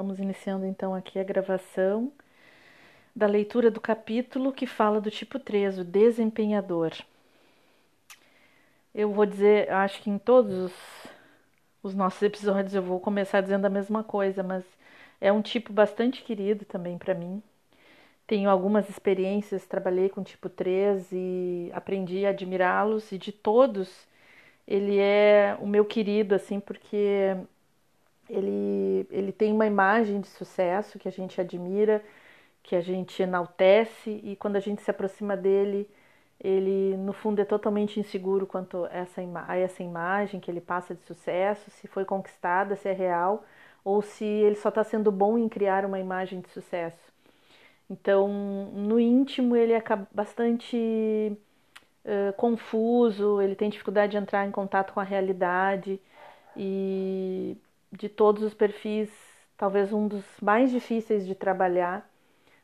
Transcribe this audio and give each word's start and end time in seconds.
Vamos 0.00 0.18
iniciando 0.18 0.64
então 0.64 0.94
aqui 0.94 1.18
a 1.18 1.22
gravação 1.22 2.10
da 3.14 3.26
leitura 3.26 3.70
do 3.70 3.82
capítulo 3.82 4.50
que 4.50 4.66
fala 4.66 4.98
do 4.98 5.10
tipo 5.10 5.38
3, 5.38 5.78
o 5.78 5.84
desempenhador. 5.84 6.92
Eu 8.94 9.12
vou 9.12 9.26
dizer, 9.26 9.70
acho 9.70 10.00
que 10.00 10.08
em 10.08 10.16
todos 10.16 10.54
os, 10.56 10.72
os 11.82 11.94
nossos 11.94 12.22
episódios 12.22 12.74
eu 12.74 12.80
vou 12.80 12.98
começar 12.98 13.42
dizendo 13.42 13.66
a 13.66 13.68
mesma 13.68 14.02
coisa, 14.02 14.42
mas 14.42 14.64
é 15.20 15.30
um 15.30 15.42
tipo 15.42 15.70
bastante 15.70 16.22
querido 16.22 16.64
também 16.64 16.96
para 16.96 17.12
mim. 17.12 17.42
Tenho 18.26 18.48
algumas 18.48 18.88
experiências, 18.88 19.66
trabalhei 19.66 20.08
com 20.08 20.22
tipo 20.22 20.48
3 20.48 21.12
e 21.12 21.70
aprendi 21.74 22.24
a 22.24 22.30
admirá-los 22.30 23.12
e 23.12 23.18
de 23.18 23.32
todos 23.32 24.08
ele 24.66 24.98
é 24.98 25.58
o 25.60 25.66
meu 25.66 25.84
querido 25.84 26.34
assim, 26.34 26.58
porque 26.58 27.36
ele, 28.30 29.06
ele 29.10 29.32
tem 29.32 29.52
uma 29.52 29.66
imagem 29.66 30.20
de 30.20 30.28
sucesso 30.28 30.98
que 30.98 31.08
a 31.08 31.12
gente 31.12 31.40
admira, 31.40 32.02
que 32.62 32.76
a 32.76 32.80
gente 32.80 33.22
enaltece, 33.22 34.20
e 34.22 34.36
quando 34.36 34.56
a 34.56 34.60
gente 34.60 34.82
se 34.82 34.90
aproxima 34.90 35.36
dele, 35.36 35.88
ele 36.42 36.96
no 36.96 37.12
fundo 37.12 37.40
é 37.40 37.44
totalmente 37.44 38.00
inseguro 38.00 38.46
quanto 38.46 38.86
essa 38.86 39.20
a 39.46 39.56
essa 39.56 39.82
imagem 39.82 40.40
que 40.40 40.50
ele 40.50 40.60
passa 40.60 40.94
de 40.94 41.02
sucesso, 41.02 41.70
se 41.70 41.86
foi 41.86 42.04
conquistada, 42.04 42.76
se 42.76 42.88
é 42.88 42.92
real, 42.92 43.44
ou 43.84 44.02
se 44.02 44.24
ele 44.24 44.56
só 44.56 44.70
está 44.70 44.84
sendo 44.84 45.12
bom 45.12 45.36
em 45.38 45.48
criar 45.48 45.84
uma 45.84 45.98
imagem 45.98 46.40
de 46.40 46.48
sucesso. 46.50 47.10
Então, 47.90 48.28
no 48.72 49.00
íntimo, 49.00 49.56
ele 49.56 49.72
é 49.72 49.82
bastante 50.12 51.36
uh, 52.04 52.32
confuso, 52.36 53.40
ele 53.40 53.56
tem 53.56 53.68
dificuldade 53.68 54.12
de 54.12 54.18
entrar 54.18 54.46
em 54.46 54.50
contato 54.50 54.92
com 54.92 55.00
a 55.00 55.04
realidade 55.04 56.00
e 56.56 57.56
de 57.92 58.08
todos 58.08 58.42
os 58.42 58.54
perfis, 58.54 59.10
talvez 59.56 59.92
um 59.92 60.06
dos 60.08 60.24
mais 60.40 60.70
difíceis 60.70 61.26
de 61.26 61.34
trabalhar 61.34 62.08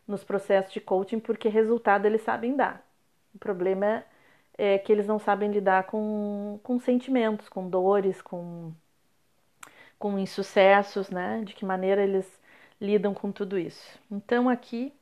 nos 0.07 0.23
processos 0.23 0.73
de 0.73 0.81
coaching, 0.81 1.19
porque 1.19 1.49
resultado 1.49 2.07
eles 2.07 2.23
sabem 2.23 2.57
dar. 2.57 2.87
O 3.35 3.39
problema 3.39 4.05
é 4.57 4.79
que 4.79 4.93
eles 4.93 5.07
não 5.07 5.19
sabem 5.19 5.51
lidar 5.51 5.85
com, 5.85 6.61
com 6.63 6.79
sentimentos, 6.79 7.49
com 7.49 7.69
dores, 7.69 8.23
com, 8.23 8.73
com 9.99 10.19
insucessos, 10.19 11.11
né? 11.11 11.43
De 11.45 11.55
que 11.55 11.65
maneira 11.65 12.03
eles 12.03 12.27
lidam 12.81 13.13
com 13.13 13.33
tudo 13.33 13.59
isso. 13.59 13.99
Então, 14.11 14.49
aqui, 14.49 14.93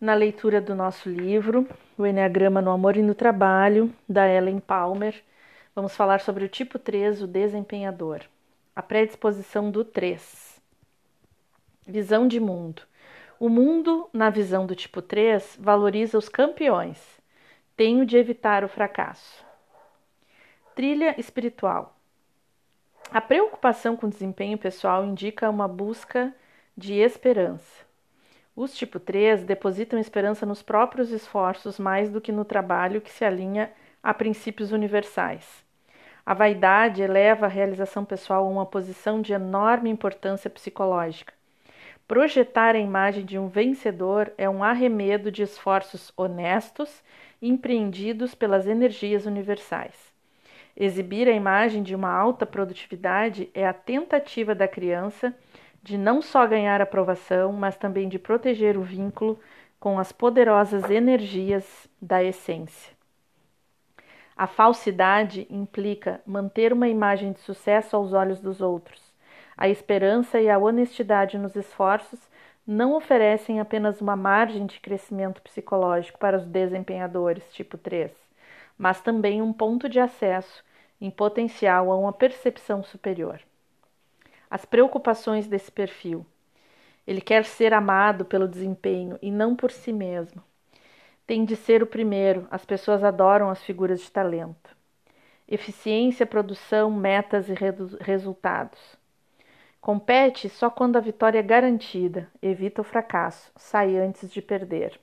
na 0.00 0.14
leitura 0.14 0.60
do 0.60 0.74
nosso 0.74 1.08
livro, 1.08 1.68
O 1.98 2.06
Enneagrama 2.06 2.60
no 2.62 2.70
Amor 2.70 2.96
e 2.96 3.02
no 3.02 3.14
Trabalho, 3.14 3.92
da 4.08 4.28
Ellen 4.28 4.60
Palmer, 4.60 5.22
vamos 5.74 5.94
falar 5.94 6.20
sobre 6.20 6.44
o 6.44 6.48
tipo 6.48 6.78
3, 6.78 7.22
o 7.22 7.26
desempenhador 7.26 8.22
a 8.74 8.82
predisposição 8.82 9.70
do 9.70 9.84
3. 9.84 10.60
Visão 11.86 12.26
de 12.26 12.40
mundo. 12.40 12.82
O 13.38 13.48
mundo, 13.48 14.08
na 14.12 14.30
visão 14.30 14.64
do 14.64 14.74
tipo 14.74 15.02
3, 15.02 15.58
valoriza 15.60 16.16
os 16.16 16.28
campeões. 16.28 16.98
Tenho 17.76 18.06
de 18.06 18.16
evitar 18.16 18.64
o 18.64 18.68
fracasso. 18.68 19.44
Trilha 20.74 21.14
espiritual. 21.20 21.94
A 23.10 23.20
preocupação 23.20 23.94
com 23.94 24.08
desempenho 24.08 24.56
pessoal 24.56 25.04
indica 25.04 25.50
uma 25.50 25.68
busca 25.68 26.34
de 26.74 26.94
esperança. 26.94 27.84
Os 28.56 28.74
tipo 28.74 28.98
3 28.98 29.44
depositam 29.44 29.98
esperança 29.98 30.46
nos 30.46 30.62
próprios 30.62 31.10
esforços 31.10 31.78
mais 31.78 32.08
do 32.08 32.22
que 32.22 32.32
no 32.32 32.44
trabalho 32.44 33.02
que 33.02 33.10
se 33.10 33.24
alinha 33.24 33.70
a 34.02 34.14
princípios 34.14 34.72
universais. 34.72 35.62
A 36.24 36.34
vaidade 36.34 37.02
eleva 37.02 37.46
a 37.46 37.48
realização 37.48 38.04
pessoal 38.04 38.46
a 38.46 38.48
uma 38.48 38.64
posição 38.64 39.20
de 39.20 39.32
enorme 39.32 39.90
importância 39.90 40.48
psicológica. 40.48 41.34
Projetar 42.06 42.76
a 42.76 42.78
imagem 42.78 43.24
de 43.24 43.38
um 43.38 43.48
vencedor 43.48 44.32
é 44.38 44.48
um 44.48 44.62
arremedo 44.62 45.32
de 45.32 45.42
esforços 45.42 46.12
honestos 46.16 47.02
empreendidos 47.40 48.34
pelas 48.34 48.66
energias 48.66 49.26
universais. 49.26 50.12
Exibir 50.76 51.28
a 51.28 51.32
imagem 51.32 51.82
de 51.82 51.94
uma 51.94 52.10
alta 52.10 52.46
produtividade 52.46 53.50
é 53.52 53.66
a 53.66 53.72
tentativa 53.72 54.54
da 54.54 54.68
criança 54.68 55.34
de 55.82 55.98
não 55.98 56.22
só 56.22 56.46
ganhar 56.46 56.80
aprovação, 56.80 57.52
mas 57.52 57.76
também 57.76 58.08
de 58.08 58.18
proteger 58.18 58.78
o 58.78 58.82
vínculo 58.82 59.38
com 59.80 59.98
as 59.98 60.12
poderosas 60.12 60.88
energias 60.88 61.88
da 62.00 62.22
essência. 62.22 63.01
A 64.36 64.46
falsidade 64.46 65.46
implica 65.50 66.20
manter 66.26 66.72
uma 66.72 66.88
imagem 66.88 67.32
de 67.32 67.40
sucesso 67.40 67.94
aos 67.94 68.12
olhos 68.12 68.40
dos 68.40 68.60
outros. 68.60 69.12
A 69.56 69.68
esperança 69.68 70.40
e 70.40 70.48
a 70.48 70.58
honestidade 70.58 71.36
nos 71.36 71.54
esforços 71.54 72.18
não 72.66 72.94
oferecem 72.94 73.60
apenas 73.60 74.00
uma 74.00 74.16
margem 74.16 74.66
de 74.66 74.80
crescimento 74.80 75.42
psicológico 75.42 76.18
para 76.18 76.38
os 76.38 76.46
desempenhadores 76.46 77.44
tipo 77.52 77.76
3, 77.76 78.10
mas 78.78 79.00
também 79.00 79.42
um 79.42 79.52
ponto 79.52 79.88
de 79.88 80.00
acesso 80.00 80.64
em 81.00 81.10
potencial 81.10 81.90
a 81.92 81.96
uma 81.96 82.12
percepção 82.12 82.82
superior. 82.82 83.40
As 84.48 84.64
preocupações 84.64 85.46
desse 85.46 85.70
perfil. 85.70 86.24
Ele 87.06 87.20
quer 87.20 87.44
ser 87.44 87.74
amado 87.74 88.24
pelo 88.24 88.48
desempenho 88.48 89.18
e 89.20 89.30
não 89.30 89.56
por 89.56 89.70
si 89.70 89.92
mesmo 89.92 90.42
tem 91.26 91.44
de 91.44 91.56
ser 91.56 91.82
o 91.82 91.86
primeiro. 91.86 92.46
As 92.50 92.64
pessoas 92.64 93.02
adoram 93.04 93.48
as 93.48 93.62
figuras 93.62 94.00
de 94.00 94.10
talento. 94.10 94.76
Eficiência, 95.48 96.26
produção, 96.26 96.90
metas 96.90 97.48
e 97.48 97.54
resultados. 98.00 98.78
Compete 99.80 100.48
só 100.48 100.70
quando 100.70 100.96
a 100.96 101.00
vitória 101.00 101.40
é 101.40 101.42
garantida, 101.42 102.28
evita 102.40 102.80
o 102.80 102.84
fracasso, 102.84 103.50
sai 103.56 103.96
antes 103.96 104.30
de 104.30 104.40
perder. 104.40 104.98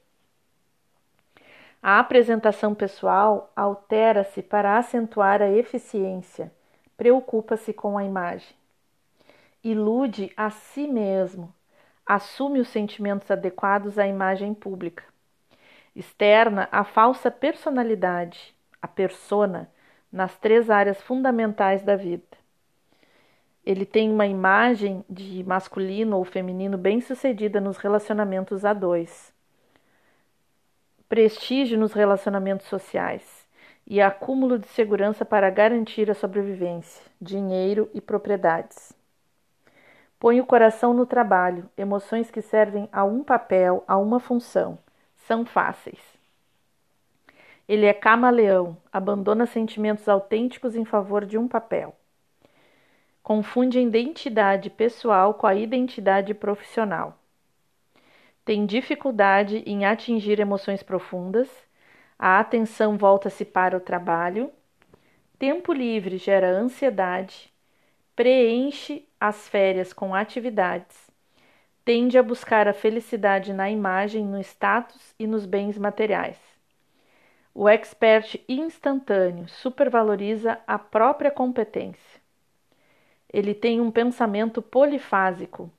A 1.84 2.00
apresentação 2.00 2.74
pessoal 2.74 3.52
altera-se 3.56 4.42
para 4.42 4.78
acentuar 4.78 5.42
a 5.42 5.50
eficiência, 5.50 6.52
preocupa-se 6.96 7.74
com 7.74 7.98
a 7.98 8.04
imagem. 8.04 8.56
Ilude 9.62 10.32
a 10.36 10.50
si 10.50 10.88
mesmo, 10.88 11.54
assume 12.06 12.60
os 12.60 12.70
sentimentos 12.70 13.30
adequados 13.30 14.00
à 14.00 14.08
imagem 14.08 14.54
pública 14.54 15.04
externa 15.96 16.68
a 16.72 16.84
falsa 16.84 17.30
personalidade, 17.32 18.56
a 18.82 18.88
persona, 18.88 19.70
nas 20.12 20.38
três 20.38 20.70
áreas 20.70 21.02
fundamentais 21.02 21.84
da 21.84 21.96
vida. 21.96 22.24
Ele 23.66 23.86
tem 23.86 24.10
uma 24.12 24.26
imagem 24.26 25.04
de 25.10 25.44
masculino 25.44 26.18
ou 26.18 26.26
feminino 26.26 26.78
bem-sucedida 26.78 27.62
nos 27.62 27.78
relacionamentos 27.78 28.66
a 28.66 28.74
dois, 28.74 29.34
prestígio 31.08 31.78
nos 31.78 31.94
relacionamentos 31.94 32.68
sociais 32.68 33.48
e 33.86 34.02
acúmulo 34.02 34.58
de 34.58 34.68
segurança 34.68 35.26
para 35.26 35.50
garantir 35.50 36.10
a 36.10 36.16
sobrevivência, 36.16 37.04
dinheiro 37.20 37.90
e 37.94 38.02
propriedades. 38.02 38.94
Põe 40.20 40.40
o 40.40 40.46
coração 40.46 40.94
no 40.94 41.06
trabalho, 41.06 41.70
emoções 41.78 42.30
que 42.30 42.42
servem 42.42 42.90
a 42.92 43.04
um 43.04 43.24
papel, 43.24 43.84
a 43.88 43.98
uma 43.98 44.20
função 44.20 44.78
são 45.30 45.46
fáceis. 45.46 46.00
Ele 47.68 47.86
é 47.86 47.94
camaleão, 47.94 48.76
abandona 48.92 49.46
sentimentos 49.46 50.10
autênticos 50.10 50.76
em 50.76 50.84
favor 50.84 51.24
de 51.24 51.38
um 51.38 51.48
papel. 51.48 51.96
Confunde 53.22 53.80
identidade 53.80 54.72
pessoal 54.72 55.36
com 55.36 55.46
a 55.46 55.54
identidade 55.54 56.34
profissional. 56.34 57.16
Tem 58.44 58.66
dificuldade 58.66 59.58
em 59.68 59.86
atingir 59.86 60.40
emoções 60.40 60.82
profundas. 60.82 61.48
A 62.18 62.40
atenção 62.40 62.98
volta-se 62.98 63.46
para 63.46 63.78
o 63.78 63.80
trabalho. 63.80 64.52
Tempo 65.38 65.72
livre 65.72 66.18
gera 66.18 66.50
ansiedade. 66.50 67.54
Preenche 68.16 69.08
as 69.20 69.48
férias 69.48 69.94
com 69.94 70.16
atividades 70.16 71.09
tende 71.90 72.20
a 72.20 72.22
buscar 72.22 72.68
a 72.68 72.72
felicidade 72.72 73.52
na 73.52 73.68
imagem, 73.68 74.24
no 74.24 74.40
status 74.42 75.16
e 75.18 75.26
nos 75.26 75.48
bens 75.48 75.76
materiais. 75.76 76.38
O 77.52 77.68
expert 77.68 78.40
instantâneo 78.48 79.50
supervaloriza 79.50 80.60
a 80.68 80.78
própria 80.78 81.32
competência. 81.32 82.22
Ele 83.34 83.56
tem 83.56 83.82
um 83.82 83.90
pensamento 83.90 84.62
polifásico, 84.62 85.72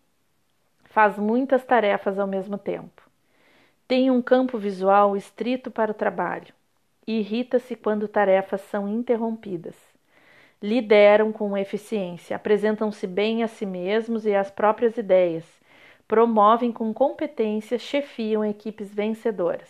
faz 0.87 1.17
muitas 1.17 1.63
tarefas 1.63 2.19
ao 2.19 2.27
mesmo 2.27 2.59
tempo. 2.59 3.09
Tem 3.87 4.11
um 4.11 4.21
campo 4.21 4.59
visual 4.59 5.17
estrito 5.17 5.71
para 5.71 5.93
o 5.93 5.95
trabalho. 5.95 6.53
Irrita-se 7.07 7.77
quando 7.77 8.09
tarefas 8.09 8.63
são 8.63 8.89
interrompidas. 8.89 9.77
Lideram 10.61 11.31
com 11.31 11.57
eficiência, 11.57 12.35
apresentam-se 12.35 13.07
bem 13.07 13.45
a 13.45 13.47
si 13.47 13.65
mesmos 13.65 14.27
e 14.27 14.35
às 14.35 14.51
próprias 14.51 14.99
ideias 14.99 15.60
promovem 16.11 16.73
com 16.73 16.93
competência, 16.93 17.79
chefiam 17.79 18.45
equipes 18.45 18.93
vencedoras. 18.93 19.69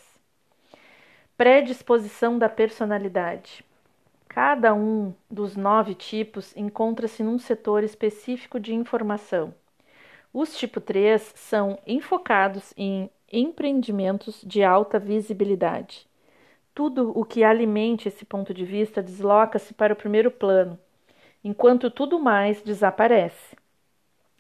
Predisposição 1.37 2.39
da 2.39 2.49
personalidade. 2.49 3.63
Cada 4.27 4.73
um 4.73 5.13
dos 5.31 5.55
nove 5.55 5.95
tipos 5.95 6.57
encontra-se 6.57 7.23
num 7.23 7.39
setor 7.39 7.85
específico 7.85 8.59
de 8.59 8.75
informação. 8.75 9.55
Os 10.33 10.57
tipo 10.57 10.81
3 10.81 11.31
são 11.37 11.79
enfocados 11.87 12.73
em 12.75 13.11
empreendimentos 13.31 14.41
de 14.43 14.65
alta 14.65 14.99
visibilidade. 14.99 16.09
Tudo 16.75 17.13
o 17.15 17.23
que 17.23 17.45
alimente 17.45 18.09
esse 18.09 18.25
ponto 18.25 18.55
de 18.55 18.65
vista 18.65 19.03
desloca-se 19.03 19.75
para 19.75 19.93
o 19.93 19.97
primeiro 19.97 20.31
plano, 20.31 20.79
enquanto 21.45 21.91
tudo 21.91 22.19
mais 22.19 22.63
desaparece. 22.63 23.60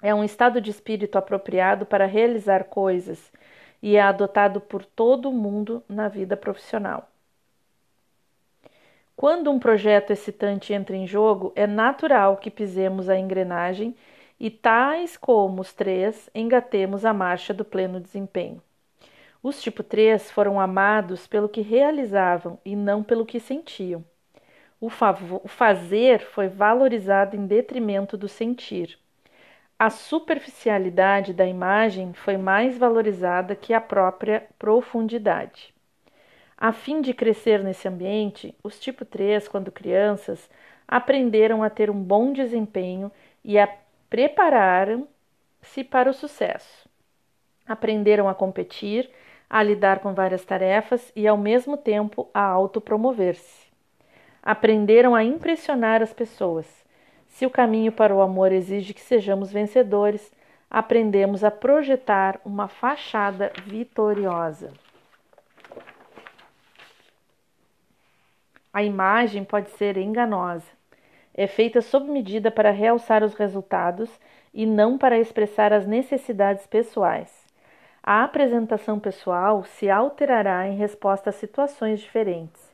É 0.02 0.14
um 0.14 0.24
estado 0.24 0.60
de 0.60 0.70
espírito 0.70 1.16
apropriado 1.18 1.84
para 1.84 2.06
realizar 2.06 2.64
coisas 2.64 3.30
e 3.82 3.96
é 3.96 4.00
adotado 4.00 4.60
por 4.60 4.84
todo 4.84 5.32
mundo 5.32 5.82
na 5.88 6.08
vida 6.08 6.36
profissional. 6.36 7.08
Quando 9.16 9.50
um 9.50 9.58
projeto 9.58 10.10
excitante 10.10 10.72
entra 10.72 10.96
em 10.96 11.06
jogo, 11.06 11.52
é 11.54 11.66
natural 11.66 12.38
que 12.38 12.50
pisemos 12.50 13.08
a 13.08 13.18
engrenagem 13.18 13.94
e, 14.38 14.50
tais 14.50 15.16
como 15.18 15.60
os 15.60 15.74
três, 15.74 16.30
engatemos 16.34 17.04
a 17.04 17.12
marcha 17.12 17.52
do 17.52 17.64
pleno 17.64 18.00
desempenho. 18.00 18.62
Os 19.42 19.62
tipo 19.62 19.82
3 19.82 20.30
foram 20.30 20.60
amados 20.60 21.26
pelo 21.26 21.48
que 21.48 21.62
realizavam 21.62 22.58
e 22.64 22.76
não 22.76 23.02
pelo 23.02 23.24
que 23.24 23.40
sentiam. 23.40 24.04
O, 24.78 24.88
o 25.42 25.48
fazer 25.48 26.20
foi 26.20 26.48
valorizado 26.48 27.36
em 27.36 27.46
detrimento 27.46 28.18
do 28.18 28.28
sentir. 28.28 28.98
A 29.82 29.88
superficialidade 29.88 31.32
da 31.32 31.46
imagem 31.46 32.12
foi 32.12 32.36
mais 32.36 32.76
valorizada 32.76 33.56
que 33.56 33.72
a 33.72 33.80
própria 33.80 34.46
profundidade. 34.58 35.72
A 36.54 36.70
fim 36.70 37.00
de 37.00 37.14
crescer 37.14 37.64
nesse 37.64 37.88
ambiente, 37.88 38.54
os 38.62 38.78
tipo 38.78 39.06
3, 39.06 39.48
quando 39.48 39.72
crianças, 39.72 40.50
aprenderam 40.86 41.62
a 41.62 41.70
ter 41.70 41.88
um 41.90 41.98
bom 41.98 42.30
desempenho 42.30 43.10
e 43.42 43.58
a 43.58 43.66
prepararam-se 44.10 45.82
para 45.82 46.10
o 46.10 46.12
sucesso. 46.12 46.86
Aprenderam 47.66 48.28
a 48.28 48.34
competir, 48.34 49.10
a 49.48 49.62
lidar 49.62 50.00
com 50.00 50.12
várias 50.12 50.44
tarefas 50.44 51.10
e, 51.16 51.26
ao 51.26 51.38
mesmo 51.38 51.78
tempo, 51.78 52.28
a 52.34 52.42
autopromover-se. 52.42 53.66
Aprenderam 54.42 55.14
a 55.14 55.24
impressionar 55.24 56.02
as 56.02 56.12
pessoas. 56.12 56.79
Se 57.30 57.46
o 57.46 57.50
caminho 57.50 57.90
para 57.90 58.14
o 58.14 58.20
amor 58.20 58.52
exige 58.52 58.92
que 58.92 59.00
sejamos 59.00 59.50
vencedores, 59.50 60.30
aprendemos 60.70 61.42
a 61.42 61.50
projetar 61.50 62.38
uma 62.44 62.68
fachada 62.68 63.50
vitoriosa. 63.64 64.70
A 68.72 68.84
imagem 68.84 69.42
pode 69.42 69.70
ser 69.70 69.96
enganosa. 69.96 70.66
É 71.34 71.46
feita 71.46 71.80
sob 71.80 72.10
medida 72.10 72.50
para 72.50 72.70
realçar 72.70 73.24
os 73.24 73.34
resultados 73.34 74.10
e 74.52 74.66
não 74.66 74.98
para 74.98 75.18
expressar 75.18 75.72
as 75.72 75.86
necessidades 75.86 76.66
pessoais. 76.66 77.46
A 78.02 78.22
apresentação 78.24 78.98
pessoal 78.98 79.64
se 79.64 79.88
alterará 79.88 80.68
em 80.68 80.76
resposta 80.76 81.30
a 81.30 81.32
situações 81.32 82.00
diferentes. 82.00 82.69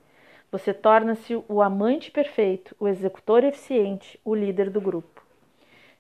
Você 0.50 0.72
torna-se 0.72 1.42
o 1.48 1.60
amante 1.60 2.10
perfeito, 2.10 2.74
o 2.78 2.88
executor 2.88 3.44
eficiente, 3.44 4.18
o 4.24 4.34
líder 4.34 4.70
do 4.70 4.80
grupo. 4.80 5.22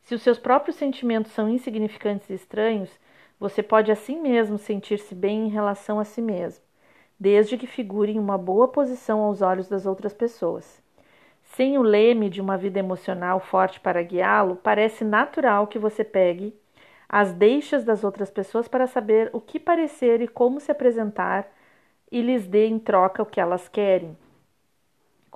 Se 0.02 0.14
os 0.14 0.22
seus 0.22 0.38
próprios 0.38 0.76
sentimentos 0.76 1.32
são 1.32 1.48
insignificantes 1.48 2.30
e 2.30 2.34
estranhos, 2.34 2.90
você 3.38 3.62
pode 3.62 3.90
assim 3.90 4.20
mesmo 4.20 4.56
sentir-se 4.56 5.14
bem 5.14 5.46
em 5.46 5.48
relação 5.48 5.98
a 5.98 6.04
si 6.04 6.22
mesmo 6.22 6.66
desde 7.18 7.56
que 7.56 7.66
figure 7.66 8.12
em 8.12 8.18
uma 8.18 8.36
boa 8.36 8.68
posição 8.68 9.20
aos 9.20 9.40
olhos 9.42 9.68
das 9.68 9.86
outras 9.86 10.12
pessoas. 10.12 10.82
Sem 11.42 11.78
o 11.78 11.82
leme 11.82 12.28
de 12.28 12.40
uma 12.40 12.56
vida 12.56 12.78
emocional 12.78 13.40
forte 13.40 13.80
para 13.80 14.02
guiá-lo, 14.02 14.56
parece 14.56 15.04
natural 15.04 15.66
que 15.66 15.78
você 15.78 16.04
pegue 16.04 16.54
as 17.08 17.32
deixas 17.32 17.84
das 17.84 18.02
outras 18.02 18.30
pessoas 18.30 18.66
para 18.66 18.86
saber 18.86 19.30
o 19.32 19.40
que 19.40 19.60
parecer 19.60 20.20
e 20.20 20.28
como 20.28 20.60
se 20.60 20.72
apresentar 20.72 21.46
e 22.10 22.20
lhes 22.20 22.46
dê 22.46 22.66
em 22.66 22.78
troca 22.78 23.22
o 23.22 23.26
que 23.26 23.40
elas 23.40 23.68
querem. 23.68 24.16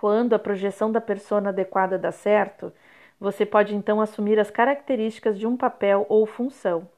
Quando 0.01 0.33
a 0.33 0.39
projeção 0.39 0.91
da 0.91 0.99
persona 0.99 1.51
adequada 1.51 1.99
dá 1.99 2.11
certo, 2.11 2.73
você 3.21 3.45
pode 3.45 3.75
então 3.75 4.01
assumir 4.01 4.41
as 4.41 4.51
características 4.51 5.39
de 5.39 5.47
um 5.47 5.59
papel 5.59 6.07
ou 6.09 6.25
função. 6.25 6.89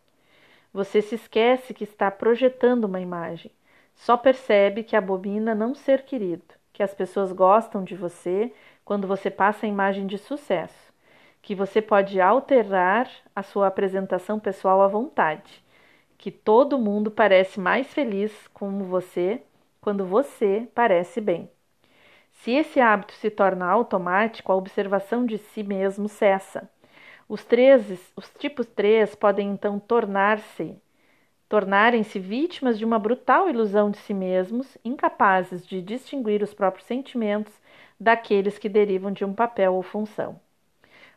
Você 0.72 1.02
se 1.02 1.16
esquece 1.16 1.74
que 1.74 1.82
está 1.82 2.12
projetando 2.12 2.84
uma 2.84 3.00
imagem. 3.00 3.50
Só 3.96 4.16
percebe 4.16 4.84
que 4.84 4.94
abomina 4.94 5.52
não 5.52 5.74
ser 5.74 6.04
querido, 6.04 6.44
que 6.72 6.80
as 6.80 6.94
pessoas 6.94 7.32
gostam 7.32 7.82
de 7.82 7.96
você 7.96 8.52
quando 8.84 9.08
você 9.08 9.32
passa 9.32 9.66
a 9.66 9.68
imagem 9.68 10.06
de 10.06 10.16
sucesso, 10.16 10.92
que 11.42 11.56
você 11.56 11.82
pode 11.82 12.20
alterar 12.20 13.10
a 13.34 13.42
sua 13.42 13.66
apresentação 13.66 14.38
pessoal 14.38 14.80
à 14.80 14.86
vontade, 14.86 15.60
que 16.16 16.30
todo 16.30 16.78
mundo 16.78 17.10
parece 17.10 17.58
mais 17.58 17.92
feliz 17.92 18.32
como 18.54 18.84
você 18.84 19.42
quando 19.80 20.06
você 20.06 20.68
parece 20.72 21.20
bem. 21.20 21.50
Se 22.42 22.50
esse 22.50 22.80
hábito 22.80 23.12
se 23.12 23.30
torna 23.30 23.66
automático, 23.66 24.50
a 24.50 24.56
observação 24.56 25.24
de 25.24 25.38
si 25.38 25.62
mesmo 25.62 26.08
cessa. 26.08 26.68
Os, 27.28 27.44
três, 27.44 28.12
os 28.16 28.28
tipos 28.30 28.66
3 28.66 29.14
podem 29.14 29.50
então 29.50 29.78
tornar-se 29.78 30.76
tornarem-se 31.48 32.18
vítimas 32.18 32.76
de 32.76 32.84
uma 32.84 32.98
brutal 32.98 33.48
ilusão 33.48 33.92
de 33.92 33.98
si 33.98 34.12
mesmos, 34.12 34.76
incapazes 34.84 35.64
de 35.64 35.80
distinguir 35.80 36.42
os 36.42 36.52
próprios 36.52 36.84
sentimentos 36.84 37.52
daqueles 38.00 38.58
que 38.58 38.68
derivam 38.68 39.12
de 39.12 39.24
um 39.24 39.32
papel 39.32 39.74
ou 39.74 39.82
função. 39.84 40.40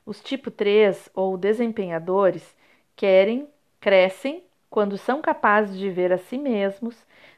Os 0.06 0.22
tipo 0.22 0.51
3 0.51 1.10
ou 1.16 1.39
desempenhadores 1.39 2.56
querem, 2.95 3.50
crescem 3.80 4.44
quando 4.69 4.95
são 4.95 5.24
capazes 5.24 5.75
de 5.75 5.89
ver 5.89 6.13
a 6.13 6.19
si 6.19 6.38
mesmos 6.38 6.95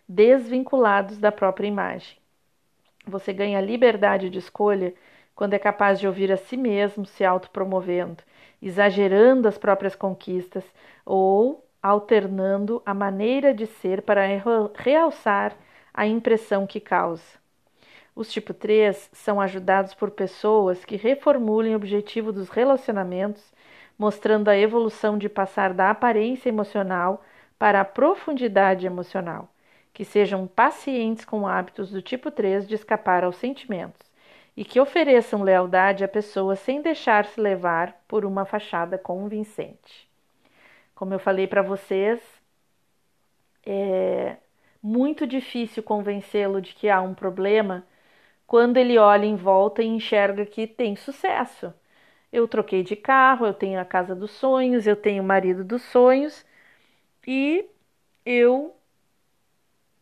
desvinculados 0.09 1.17
da 1.19 1.31
própria 1.31 1.67
imagem. 1.67 2.17
Você 3.07 3.31
ganha 3.31 3.61
liberdade 3.61 4.29
de 4.29 4.37
escolha 4.37 4.93
quando 5.33 5.53
é 5.53 5.59
capaz 5.59 5.99
de 5.99 6.07
ouvir 6.07 6.31
a 6.31 6.37
si 6.37 6.57
mesmo 6.57 7.05
se 7.05 7.23
autopromovendo, 7.23 8.21
exagerando 8.61 9.47
as 9.47 9.57
próprias 9.57 9.95
conquistas 9.95 10.63
ou 11.05 11.63
alternando 11.81 12.81
a 12.85 12.93
maneira 12.93 13.53
de 13.53 13.65
ser 13.65 14.01
para 14.01 14.23
realçar 14.75 15.55
a 15.93 16.05
impressão 16.05 16.67
que 16.67 16.79
causa. 16.79 17.23
Os 18.15 18.31
tipo 18.31 18.53
3 18.53 19.09
são 19.13 19.39
ajudados 19.39 19.93
por 19.93 20.11
pessoas 20.11 20.83
que 20.83 20.95
reformulem 20.95 21.73
o 21.73 21.77
objetivo 21.77 22.33
dos 22.33 22.49
relacionamentos, 22.49 23.53
mostrando 23.97 24.49
a 24.49 24.57
evolução 24.57 25.17
de 25.17 25.29
passar 25.29 25.73
da 25.73 25.91
aparência 25.91 26.49
emocional 26.49 27.23
para 27.59 27.79
a 27.79 27.85
profundidade 27.85 28.85
emocional, 28.85 29.49
que 29.97 30.05
sejam 30.05 30.45
pacientes 30.45 31.25
com 31.25 31.47
hábitos 31.47 31.89
do 31.89 32.03
tipo 32.03 32.29
3 32.29 32.67
de 32.67 32.75
escapar 32.75 33.23
aos 33.23 33.37
sentimentos 33.37 33.99
e 34.55 34.63
que 34.63 34.79
ofereçam 34.79 35.41
lealdade 35.41 36.03
à 36.03 36.07
pessoa 36.07 36.55
sem 36.55 36.83
deixar-se 36.83 37.41
levar 37.41 37.99
por 38.07 38.23
uma 38.23 38.45
fachada 38.45 38.95
convincente. 38.95 40.07
Como 40.93 41.15
eu 41.15 41.19
falei 41.19 41.47
para 41.47 41.63
vocês, 41.63 42.21
é 43.65 44.37
muito 44.83 45.25
difícil 45.25 45.81
convencê-lo 45.81 46.61
de 46.61 46.75
que 46.75 46.89
há 46.89 47.01
um 47.01 47.15
problema 47.15 47.83
quando 48.45 48.77
ele 48.77 48.99
olha 48.99 49.25
em 49.25 49.35
volta 49.35 49.81
e 49.81 49.87
enxerga 49.87 50.45
que 50.45 50.67
tem 50.67 50.95
sucesso. 50.95 51.73
Eu 52.31 52.47
troquei 52.47 52.83
de 52.83 52.95
carro, 52.95 53.47
eu 53.47 53.53
tenho 53.53 53.79
a 53.79 53.85
casa 53.85 54.13
dos 54.13 54.29
sonhos, 54.29 54.85
eu 54.85 54.95
tenho 54.95 55.23
o 55.23 55.25
marido 55.25 55.63
dos 55.63 55.81
sonhos 55.81 56.45
e 57.25 57.67
eu 58.23 58.76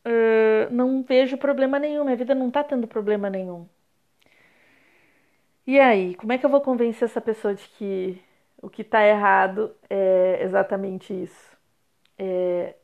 uh, 0.05 0.73
não 0.73 1.03
vejo 1.03 1.37
problema 1.37 1.79
nenhum, 1.79 2.03
minha 2.03 2.15
vida 2.15 2.35
não 2.35 2.47
está 2.49 2.63
tendo 2.63 2.87
problema 2.87 3.29
nenhum. 3.29 3.67
E 5.67 5.79
aí, 5.79 6.15
como 6.15 6.31
é 6.31 6.37
que 6.37 6.45
eu 6.45 6.49
vou 6.49 6.61
convencer 6.61 7.07
essa 7.07 7.21
pessoa 7.21 7.53
de 7.55 7.67
que 7.69 8.21
o 8.61 8.69
que 8.69 8.81
está 8.81 9.05
errado 9.05 9.75
é 9.89 10.39
exatamente 10.43 11.13
isso. 11.13 11.57
É, 12.17 12.75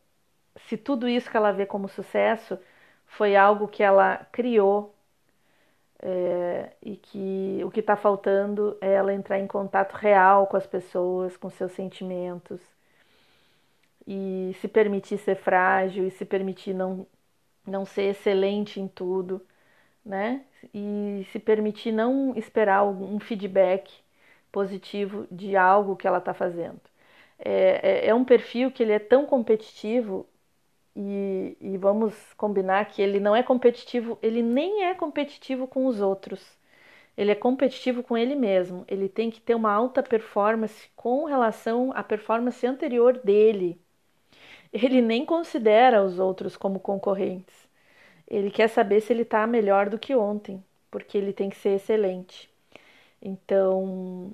se 0.67 0.77
tudo 0.77 1.07
isso 1.07 1.29
que 1.29 1.37
ela 1.37 1.51
vê 1.51 1.65
como 1.65 1.87
sucesso 1.89 2.59
foi 3.07 3.35
algo 3.35 3.67
que 3.67 3.83
ela 3.83 4.27
criou 4.31 4.95
é, 5.99 6.71
e 6.81 6.95
que 6.97 7.61
o 7.65 7.71
que 7.71 7.79
está 7.81 7.95
faltando 7.95 8.77
é 8.81 8.93
ela 8.93 9.13
entrar 9.13 9.39
em 9.39 9.47
contato 9.47 9.93
real 9.93 10.47
com 10.47 10.57
as 10.57 10.67
pessoas, 10.67 11.37
com 11.37 11.49
seus 11.49 11.71
sentimentos 11.73 12.61
e 14.07 14.53
se 14.61 14.67
permitir 14.67 15.17
ser 15.17 15.35
frágil 15.35 16.07
e 16.07 16.11
se 16.11 16.25
permitir 16.25 16.73
não, 16.73 17.07
não 17.67 17.85
ser 17.85 18.03
excelente 18.11 18.79
em 18.79 18.87
tudo, 18.87 19.41
né? 20.05 20.45
E 20.73 21.25
se 21.31 21.39
permitir 21.39 21.91
não 21.91 22.35
esperar 22.37 22.83
um 22.85 23.19
feedback 23.19 23.91
positivo 24.51 25.27
de 25.31 25.55
algo 25.57 25.95
que 25.95 26.07
ela 26.07 26.19
está 26.19 26.33
fazendo. 26.33 26.81
É, 27.39 28.05
é, 28.05 28.07
é, 28.09 28.15
um 28.15 28.25
perfil 28.25 28.71
que 28.71 28.83
ele 28.83 28.93
é 28.93 28.99
tão 28.99 29.25
competitivo 29.25 30.27
e, 30.95 31.57
e 31.61 31.77
vamos 31.77 32.13
combinar 32.35 32.85
que 32.85 33.01
ele 33.01 33.19
não 33.19 33.35
é 33.35 33.43
competitivo, 33.43 34.17
ele 34.21 34.41
nem 34.41 34.85
é 34.85 34.93
competitivo 34.95 35.67
com 35.67 35.85
os 35.87 36.01
outros. 36.01 36.57
ele 37.17 37.31
é 37.31 37.35
competitivo 37.35 38.03
com 38.03 38.17
ele 38.17 38.35
mesmo. 38.35 38.85
Ele 38.87 39.09
tem 39.09 39.29
que 39.31 39.41
ter 39.41 39.55
uma 39.55 39.71
alta 39.71 40.03
performance 40.03 40.89
com 40.95 41.25
relação 41.25 41.91
à 41.95 42.03
performance 42.03 42.65
anterior 42.65 43.17
dele. 43.19 43.79
Ele 44.73 45.01
nem 45.01 45.25
considera 45.25 46.03
os 46.03 46.19
outros 46.19 46.55
como 46.57 46.79
concorrentes. 46.79 47.67
Ele 48.27 48.51
quer 48.51 48.69
saber 48.69 49.01
se 49.01 49.13
ele 49.13 49.23
está 49.23 49.47
melhor 49.47 49.89
do 49.89 49.99
que 49.99 50.15
ontem, 50.15 50.63
porque 50.91 51.17
ele 51.17 51.33
tem 51.33 51.49
que 51.49 51.57
ser 51.57 51.71
excelente. 51.77 52.49
Então, 53.21 54.33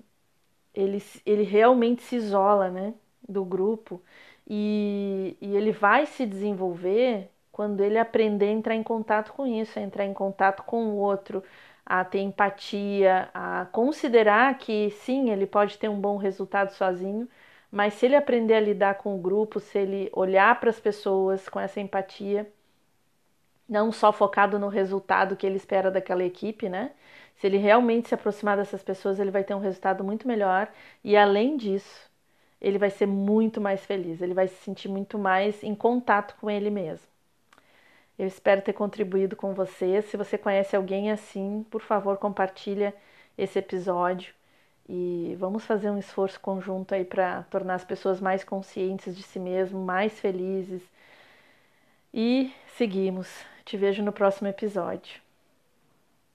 ele, 0.73 1.03
ele 1.25 1.43
realmente 1.43 2.01
se 2.03 2.15
isola 2.15 2.69
né, 2.69 2.93
do 3.27 3.43
grupo 3.45 4.01
e, 4.47 5.37
e 5.41 5.55
ele 5.55 5.71
vai 5.71 6.05
se 6.05 6.25
desenvolver 6.25 7.29
quando 7.51 7.81
ele 7.83 7.97
aprender 7.97 8.47
a 8.47 8.51
entrar 8.51 8.75
em 8.75 8.83
contato 8.83 9.33
com 9.33 9.47
isso, 9.47 9.79
a 9.79 9.81
entrar 9.81 10.05
em 10.05 10.13
contato 10.13 10.63
com 10.63 10.85
o 10.89 10.97
outro, 10.97 11.43
a 11.85 12.05
ter 12.05 12.19
empatia, 12.19 13.29
a 13.33 13.65
considerar 13.71 14.57
que 14.59 14.91
sim, 14.91 15.29
ele 15.31 15.47
pode 15.47 15.77
ter 15.77 15.89
um 15.89 15.99
bom 15.99 16.17
resultado 16.17 16.71
sozinho, 16.71 17.27
mas 17.71 17.95
se 17.95 18.05
ele 18.05 18.15
aprender 18.15 18.55
a 18.55 18.59
lidar 18.59 18.95
com 18.95 19.15
o 19.15 19.19
grupo, 19.19 19.59
se 19.59 19.77
ele 19.77 20.09
olhar 20.13 20.59
para 20.59 20.69
as 20.69 20.79
pessoas 20.79 21.49
com 21.49 21.59
essa 21.59 21.79
empatia, 21.79 22.51
não 23.67 23.91
só 23.91 24.13
focado 24.13 24.57
no 24.57 24.69
resultado 24.69 25.35
que 25.35 25.45
ele 25.45 25.57
espera 25.57 25.91
daquela 25.91 26.23
equipe, 26.23 26.69
né? 26.69 26.91
Se 27.35 27.47
ele 27.47 27.57
realmente 27.57 28.07
se 28.09 28.15
aproximar 28.15 28.57
dessas 28.57 28.81
pessoas, 28.81 29.19
ele 29.19 29.31
vai 29.31 29.43
ter 29.43 29.53
um 29.53 29.59
resultado 29.59 30.03
muito 30.03 30.27
melhor 30.27 30.69
e 31.03 31.15
além 31.17 31.57
disso, 31.57 32.09
ele 32.61 32.77
vai 32.77 32.89
ser 32.89 33.05
muito 33.05 33.61
mais 33.61 33.85
feliz, 33.85 34.21
ele 34.21 34.33
vai 34.33 34.47
se 34.47 34.55
sentir 34.63 34.87
muito 34.89 35.19
mais 35.19 35.63
em 35.63 35.75
contato 35.75 36.35
com 36.39 36.49
ele 36.49 36.69
mesmo. 36.69 37.07
Eu 38.17 38.25
espero 38.27 38.61
ter 38.61 38.73
contribuído 38.73 39.35
com 39.35 39.53
você. 39.53 40.01
Se 40.01 40.17
você 40.17 40.37
conhece 40.37 40.75
alguém 40.75 41.11
assim, 41.11 41.65
por 41.69 41.81
favor, 41.81 42.17
compartilha 42.17 42.93
esse 43.37 43.59
episódio 43.59 44.33
e 44.89 45.35
vamos 45.39 45.65
fazer 45.65 45.89
um 45.89 45.97
esforço 45.97 46.39
conjunto 46.39 46.93
aí 46.93 47.03
para 47.05 47.43
tornar 47.43 47.75
as 47.75 47.83
pessoas 47.83 48.21
mais 48.21 48.43
conscientes 48.43 49.15
de 49.15 49.23
si 49.23 49.39
mesmo, 49.39 49.79
mais 49.83 50.19
felizes. 50.19 50.81
E 52.13 52.51
seguimos. 52.77 53.27
Te 53.65 53.77
vejo 53.77 54.01
no 54.03 54.13
próximo 54.13 54.47
episódio. 54.47 55.26